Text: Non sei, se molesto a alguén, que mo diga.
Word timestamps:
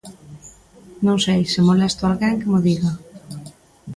Non 1.05 1.17
sei, 1.25 1.41
se 1.53 1.59
molesto 1.69 2.01
a 2.03 2.07
alguén, 2.11 2.39
que 2.39 2.51
mo 2.51 2.59
diga. 2.67 2.91